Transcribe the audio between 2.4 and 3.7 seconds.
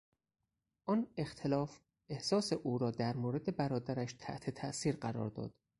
او را در مورد